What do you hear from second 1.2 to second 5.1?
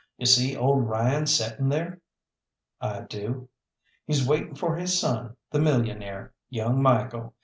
settin' there?" "I do." "He's waiting for his